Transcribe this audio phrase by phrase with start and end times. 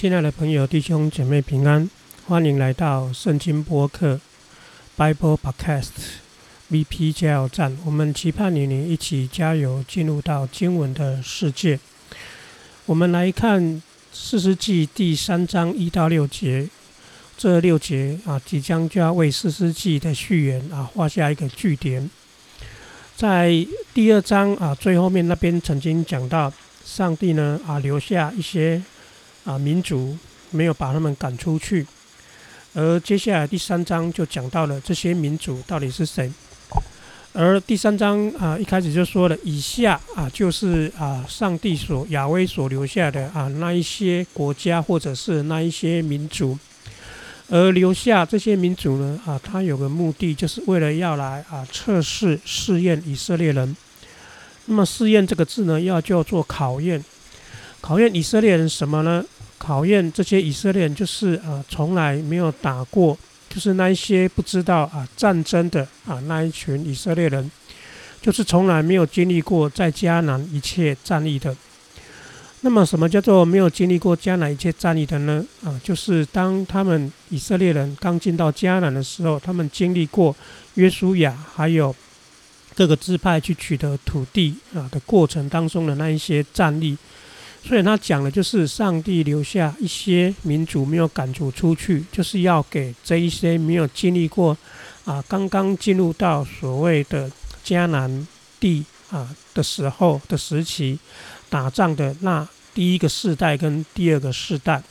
[0.00, 1.90] 亲爱的朋友、弟兄姐妹平安，
[2.26, 4.18] 欢迎来到圣经播客
[4.96, 5.90] Bible Podcast
[6.70, 7.76] VP 加油站。
[7.84, 11.78] 我们期盼与你一起加油，进入到经文的世界。
[12.86, 16.66] 我们来看四世纪第三章一到六节，
[17.36, 22.08] 这六节啊，即将就要为四世纪的序言啊画下一个句点。
[23.14, 23.54] 在
[23.92, 26.50] 第二章啊最后面那边曾经讲到，
[26.86, 28.80] 上帝呢啊留下一些。
[29.50, 30.16] 啊，民族
[30.50, 31.84] 没有把他们赶出去，
[32.72, 36.30] 而接下来第三章就讲到了这些民族到底是谁。
[37.32, 46.56] 而第三章啊，一开始就说了，以下啊就是啊上帝所亚威所留下的啊那一些国家或者是那一些民族，
[47.48, 53.76] 而留下这些民族呢啊，他有个目的，就是为了要来啊测试试验以色列人。
[54.66, 57.04] 那么试验这个字呢，要叫做考验。
[57.80, 59.24] 考验以色列人什么呢？
[59.60, 63.16] 考验这些以色列人就是啊，从来没有打过，
[63.50, 67.50] 就是那一些不知道啊战争的啊那一群以色列人，
[68.22, 71.54] 就是从来没有经历过在迦南一切战役的。
[72.62, 75.44] 那么，什么叫做没有经历过迦南一切战役的呢？
[75.62, 80.34] 啊，就是当他们以色列人刚进到迦南的时候，他们经历过
[80.74, 81.94] 约书亚还有
[82.74, 86.96] 各个支派去取得土地啊的过程当中的那一些战役。
[87.62, 94.56] 所以他讲的就是上帝留下一些民族没有赶逐出去，就是要给这一些没有经历过
[95.04, 97.30] 啊，刚刚进入到所谓的
[97.64, 98.26] 迦南
[98.58, 100.98] 地啊的时候的时期
[101.48, 104.82] 打仗的那第一个世代跟第二个世代。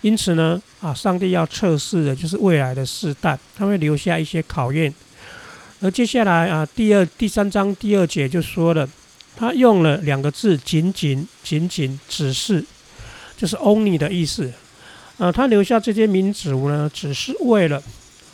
[0.00, 4.92] 因此呢，啊，上帝要测试的就是未来的世代，他会留下一些考验。
[5.80, 8.88] 而接下来啊，第二第三章第二节就说了。
[9.36, 12.64] 他用了两个字“仅仅仅仅”，只是
[13.36, 14.52] 就是 “only” 的意思。
[15.18, 17.82] 啊，他留下这些民族呢，只是为了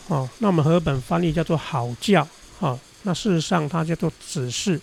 [0.07, 2.27] 哦，那我们和本翻译叫做“好教”
[2.59, 2.79] 啊。
[3.03, 4.79] 那事实上，它叫做“只是”，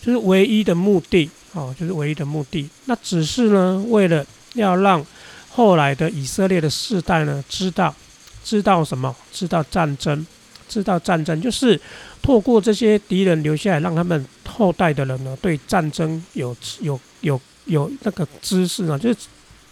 [0.00, 2.68] 就是唯一的目的哦，就是唯一的目的。
[2.86, 5.04] 那只是呢，为了要让
[5.50, 7.94] 后来的以色列的世代呢，知道
[8.42, 9.14] 知道什么？
[9.32, 10.26] 知道战争，
[10.68, 11.80] 知道战争，就是
[12.22, 14.24] 透过这些敌人留下来，让他们。
[14.46, 19.18] 后代的人呢，对战争有有有有那个知识呢，就是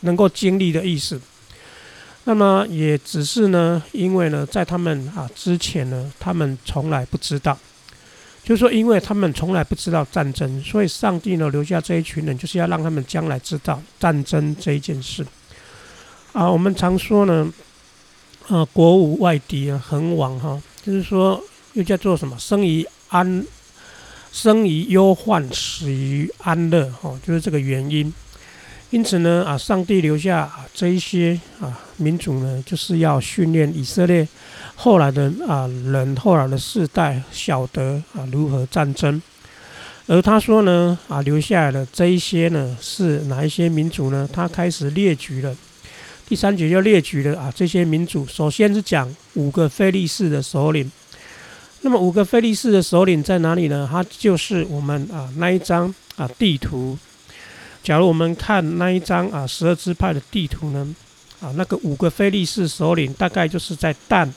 [0.00, 1.20] 能够经历的意思。
[2.25, 7.56] 那么也只是呢，因为呢，在他们啊之前呢，他们从来不知道，
[8.42, 15.24] 就是说，因为他们从来不知道战争，所以上帝呢留下这一群人，就是要让他们将来知道战争这一件事。
[16.32, 17.53] 啊，我们常说呢，
[18.48, 21.43] 啊，国无外敌啊，恒亡哈，就是说
[21.75, 23.44] 又叫做什么，生于安。
[24.34, 28.10] 生于忧患，死于安乐，哈，就是这个原因。
[28.88, 34.26] 因此呢，啊，上帝留下这一些啊民族呢，就是要训练以色列
[34.75, 39.21] 后来的啊人，后来的世代晓得啊如何战争。
[40.06, 44.26] 而他说呢，啊留下来的这一些呢，是哪一些民族呢？
[44.32, 45.54] 他开始列举了，
[46.32, 48.26] 第三节就列举了啊这些民族。
[48.26, 50.91] 首先是讲五个非利士的首领。
[51.82, 53.87] 那么五个菲利士的首领在哪里呢？
[53.93, 56.97] 它就是我们啊那一张啊地图。
[57.82, 60.97] 假如我们看那一张啊十二支派的地图呢，
[61.42, 64.32] 啊那个五个菲利士首领大概就是在但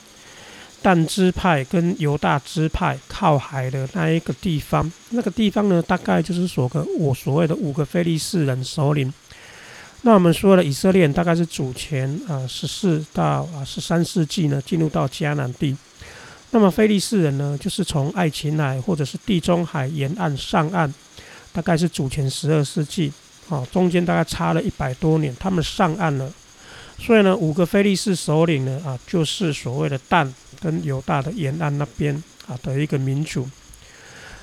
[0.82, 4.92] 但支派跟犹大支派靠海的那一个地方。
[5.08, 9.10] 那个地方呢，大概就是所个我所谓的五个菲利士人首领。
[10.06, 15.76] 那我们说了，以色列大概是主前啊十四到啊十三世纪呢，进入到迦南地。
[16.52, 20.94] 那么菲利士人呢，就是从爱琴海或者是地中海沿岸上岸，
[21.52, 23.12] 大概是主前十二世纪，
[23.48, 26.32] 啊，中间大概差了一百多年，他们上岸了。
[27.00, 33.44] 所以呢，五个菲利士首领呢，啊，就是所谓的但跟犹大的沿岸那边啊的一个民族。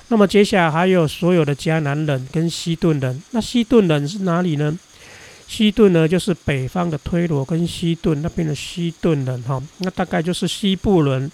[0.08, 3.22] 那么接下来还有所有的迦南人跟西顿人。
[3.30, 4.78] 那西顿人是哪里呢？
[5.46, 11.30] 西顿呢，就是北方的推罗跟西顿那边的西顿人，哈，那大概就是西部人。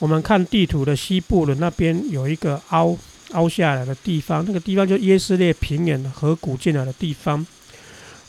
[0.00, 2.96] 我们看地图的西部人那边有一个凹
[3.32, 7.46] 凹下来的地方，那个地方就耶斯列平原河谷进来的地方。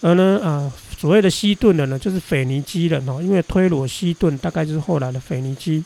[0.01, 5.83] 而呢啊，所谓的西顿人呢，就是腓尼基人哦，因为推罗西顿大概就是后来的腓尼基。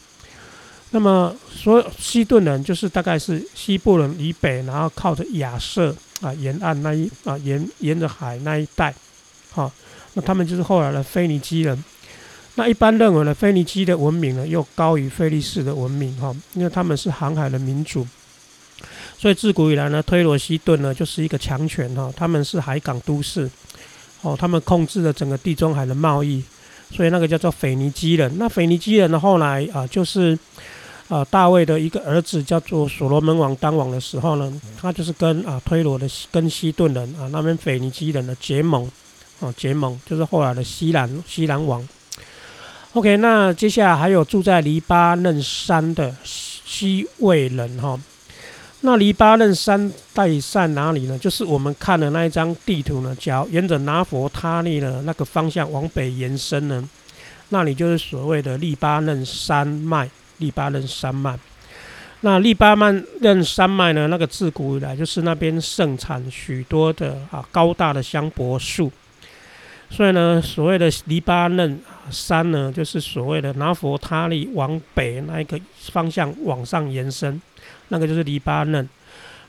[0.92, 8.94] 那么所有西顿人就是大概是西部人以北，然后靠着亚瑟啊沿岸那一啊沿沿着海那一带，
[9.52, 9.72] 好，
[10.14, 11.84] 那他们就是后来的腓尼基人。
[12.56, 18.06] 那一般认为呢，腓尼基的文明呢又高于菲利士的文明哈，因为他们是航海的民族，
[19.18, 23.50] 所以自古以来呢，推罗西顿呢就是一个强权哈，他们是海港都市，
[24.22, 26.44] 哦，他们控制了整个地中海的贸易，
[26.92, 28.38] 所以那个叫做腓尼基人。
[28.38, 30.38] 那腓尼基人呢，后来啊，就是
[31.08, 38.92] 啊大卫的一个儿子叫做所罗门王当王的时候呢，他就是跟啊推罗的跟西顿人啊那边腓尼基人的结盟，
[39.40, 41.88] 哦结盟就是后来的西兰西兰王。
[42.94, 48.00] OK，那接下来还有住在黎巴嫩山的西魏人哈。
[48.82, 51.18] 那黎巴嫩山在在哪里呢？
[51.20, 56.88] 就是我们看的那一张地图呢，只要沿着拿佛他利的那个方向往北延伸呢，
[57.50, 60.10] 那里就是所谓的黎巴嫩山脉。
[60.38, 61.38] 黎巴嫩山脉，
[62.22, 68.90] 那黎巴嫩山脉呢，那个自古以来就是那边盛产许多的啊高大的香柏树。
[69.90, 71.80] 所以呢，所谓的黎巴嫩
[72.12, 75.60] 山呢，就是所谓的拿佛他利往北那一个
[75.92, 77.42] 方向往上延伸，
[77.90, 78.88] 那个就是黎巴嫩。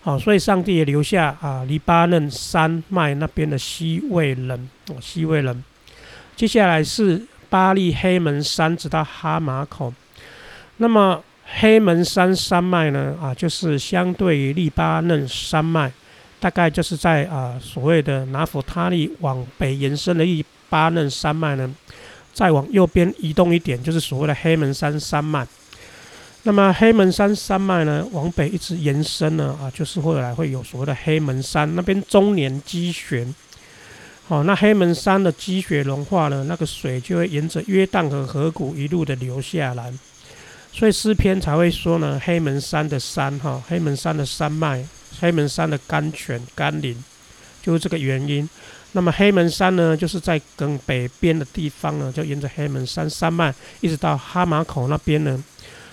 [0.02, 5.62] 好，所以上帝也留下啊黎巴嫩山脉那边的西魏人，哦西魏人。
[6.34, 9.92] 接下来是巴利黑门山，直到哈马口。
[10.78, 11.22] 那么
[11.60, 15.92] 黑门山山脉呢，啊，就是相对于黎巴嫩山脉。
[16.40, 21.70] 大概就是在啊所谓的拿佛他利往北延伸的一巴嫩山脉呢，
[22.32, 25.46] 再往右边移动一点，就是所谓的黑门山山脉。
[26.44, 33.26] 那么黑门山山脉呢，往北一直延伸呢，啊，就是后来会有所谓的黑门山那边终年积雪。
[34.26, 39.92] 好，那黑门山的积雪融化了，那个水就会沿着约旦河河谷一路的流下来，
[40.72, 44.82] 所以诗篇才会说呢，黑门山的山哈，黑门山的山脉。
[45.18, 46.96] 黑门山的甘泉甘霖，
[47.62, 48.48] 就是这个原因。
[48.92, 55.42] 那么黑门山呢，就是在更北边的地方呢，就沿着黑门山山脉一直到哈马口那边呢，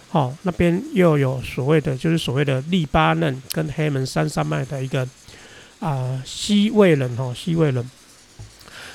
[0.10, 5.08] 好，那边又有所谓的，就是所谓的利巴嫩跟黑门山山脉的一个
[5.80, 7.88] 啊西魏人哈西魏人。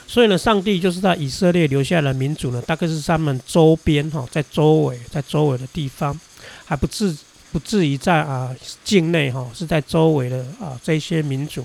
[0.07, 6.19] 所以呢，上帝就是在以色列留下了民主呢，大概是他们周边哈，在周围在周围的地方
[6.65, 7.17] 还不至。
[7.53, 8.51] 不至于在啊
[8.83, 11.63] 境内哈，是在周围的啊这些民族。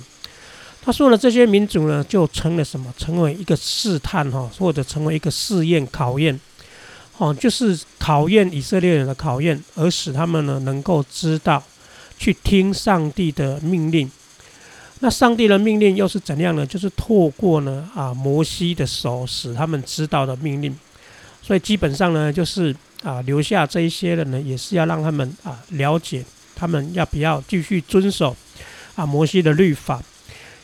[0.81, 2.93] 他说了，这些民族呢，就成了什么？
[2.97, 6.37] 成为一个试探哈，或者成为一个试验考验，
[7.17, 11.63] 哦，就是考验以色列人的考验，而使他们呢能够知道
[12.17, 14.11] 去听上帝的命令。
[14.99, 16.65] 那上帝的命令又是怎样呢？
[16.65, 20.77] 就是透过呢啊摩西的手，使他们知道的命令。
[21.41, 22.75] 所以基本上呢，就是。
[23.03, 28.35] 啊，留下这一些人呢，也是要让他们啊了解，他们要不要继续遵守
[28.95, 30.01] 啊摩西的律法？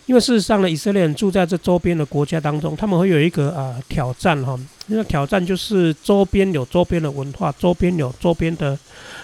[0.05, 8.77] 因为事实上呢，以色列人住在这周边的国家当中，他们会有一个啊挑战哈，那个挑战就是周边有周边的文化，周边有周边的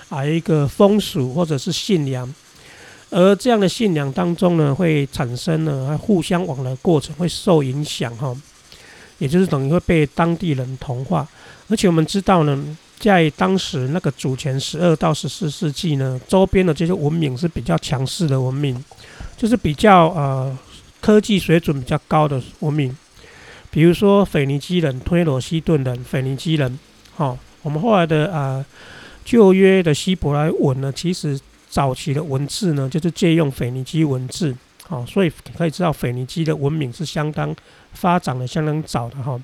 [0.07, 2.31] 啊一个风俗或者是信仰，
[3.09, 8.33] 而这样的信仰当中呢，会产生呢互相往来过程会受影响哈，
[9.17, 11.27] 也就是等于会被当地人同化，
[11.67, 12.77] 而且我们知道呢。
[12.99, 18.83] 在当时那个主前十二到十四世纪呢，周边的这些文明是比较强势的文明，
[19.37, 20.57] 就是比较呃
[20.99, 22.95] 科技水准比较高的文明，
[23.71, 26.77] 比如说腓尼基人、推罗西顿人、腓尼基人。
[27.15, 28.65] 好，我们后来的啊
[29.23, 34.53] 旧约的希伯来文呢，其实早期的文字呢就是借用腓尼基文字。
[34.85, 37.55] 好，所以可以知道腓尼基的文明是相当
[37.93, 39.39] 发展的相当早的哈。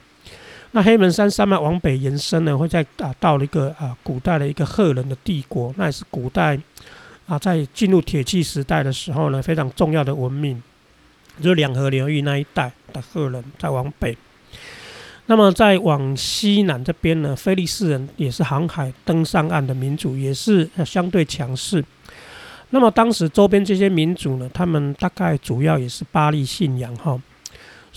[0.75, 6.60] 那黑门山山脉往北延伸呢，会在啊到了一个啊古代的一个赫人的帝国，那也是古代
[7.27, 10.62] 啊在进入铁器时代的时候呢非常重要的文明，
[11.41, 13.41] 就是两河流域那一带的赫人。
[13.58, 14.17] 在往北，
[15.27, 21.82] 那么在往西南这边呢，菲利士人也是航海登上岸的民族，也是相对强势。
[22.72, 27.17] 那么当时周边这些民族呢，他们大概主要也是巴利信仰哈。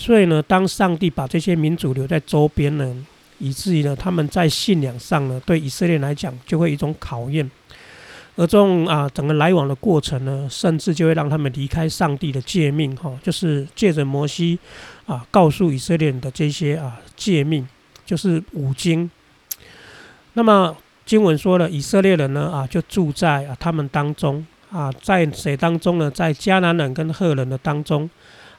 [0.01, 2.95] 所以呢，当上帝把这些民族留在周边呢，
[3.37, 7.51] 以至于呢，他们在信仰上呢，对以色列来讲就会一种考验，
[8.37, 14.57] 而这种啊，整个来往的过程呢，甚至就会让他们离开上帝的诫命，哈，就是借着摩西
[15.05, 17.67] 啊，告诉以色列人的这些啊诫命，
[18.05, 19.11] 就是五经。
[20.35, 20.73] 那么
[21.05, 26.09] 经文说了，以色列人呢啊，就住在啊他们当中啊，在谁当中呢？
[26.09, 28.09] 在迦南人跟赫人的当中。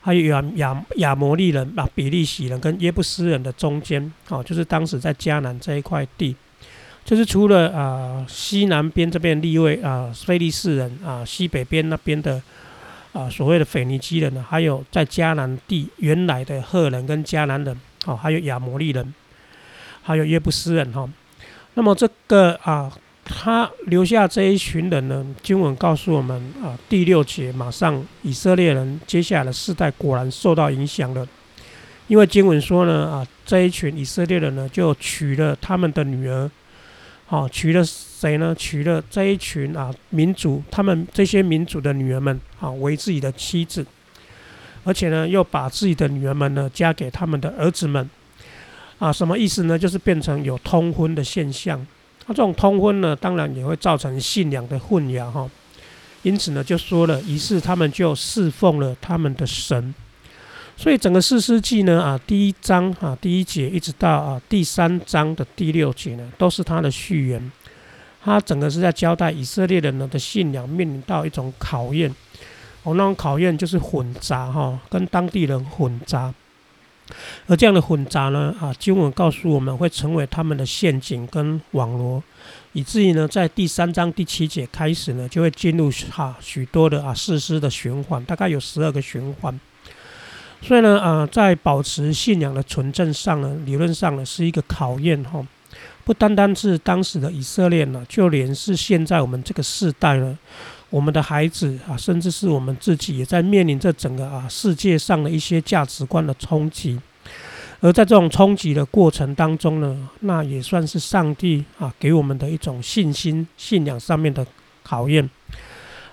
[0.01, 6.35] 还有亚亚亚摩利人啊，比利洗人跟耶布斯人的中间，哦，就是当时在迦南这一块地，
[7.05, 12.41] 就是除了啊西南边这边立位啊菲利士人啊，西北边那边的
[13.13, 19.15] 啊所谓的腓尼基人呢，还有在迦南地原来的赫人跟迦南人，哦，还有亚摩利人，
[20.03, 21.07] 还有耶布斯人哈，
[21.75, 22.91] 那么这个啊。
[23.33, 25.25] 他留下这一群人呢？
[25.41, 31.27] 经文告诉我们啊，第六节马上以色列人接下来的世代果然受到影响了，
[32.09, 36.51] 因为经文说呢，啊，这一群以色列人呢，就娶了他们的女儿，
[37.27, 38.55] 好，娶了谁呢？
[38.59, 43.87] 娶了这一群啊民族，他们这些民族的女儿们，啊，为自己的妻子，
[44.85, 48.11] 而且呢，又把自己的女儿们呢，嫁给他们的儿子们，
[48.99, 49.79] 啊，什么意思呢？
[49.79, 51.87] 就是变成有通婚的现象。
[52.27, 55.49] 那这种通婚呢，当然也会造成信仰的混淆，哈。
[56.23, 59.95] 因此呢，就说了，于是他们就侍奉了他们的神。
[60.77, 67.53] 所以整个四世纪呢，啊，第一章啊，第一节一直到啊第三章的第六节呢，都是他的序言。
[68.23, 72.15] 他整个是在交代以色列人呢的信仰面临到一种考验。
[72.83, 76.33] 哦，那种考验就是混杂哈，跟当地人混杂。
[77.47, 82.23] 而这样的混杂呢，啊，经文告诉我们会成为他们的陷阱跟网罗，
[82.73, 89.59] 以至于呢，在第三章第七节开始呢，就会进入哈许多的啊事实的循环，大概有十二个循环。
[90.63, 95.43] 所以呢，呃，在保持信仰的纯正上呢，理论上呢是一个考验哈，
[96.05, 100.39] 不单单是当时的以色列呢，就连是现在我们这个世代呢，
[100.91, 107.01] 我们的孩子啊，甚至是我们自己，也在面临着整个啊世界上的一些价值观的冲击。
[107.81, 114.47] 而在这种冲击的过程当中呢，那也算是上帝啊给我们的一种信心、信仰上面的
[114.83, 115.31] 考验。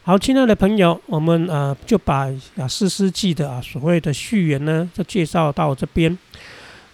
[0.04, 6.18] 好，亲爱的朋友，我们呃就把啊四世纪的啊所谓的序言呢，就介绍到这边。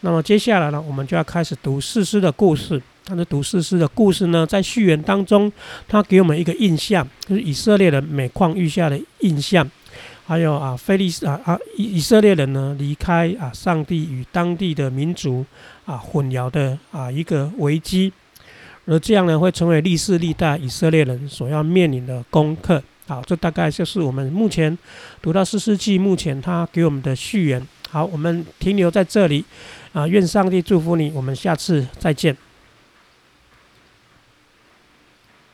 [0.02, 2.82] 那么接下来呢，我们就要开始读四诗的故事。
[3.06, 5.52] 他是读诗诗的故事呢，在序言当中，
[5.88, 9.70] 他给我们一个印象，就是以色列人每况愈下的印象，
[10.26, 15.46] 还有啊菲利斯啊啊以以色列人呢离开啊上帝与当地的民族
[15.86, 18.12] 啊混淆的啊一个危机，
[18.86, 22.82] 而这样呢会成为历世历代以色列人所要面临的功课。
[23.06, 24.76] 好，这大概就是我们目前
[25.22, 27.62] 读到四世纪目前他给我们的序言。
[27.90, 29.44] 好，我们停留在这里
[29.92, 32.36] 啊，愿上帝祝福你，我们下次再见。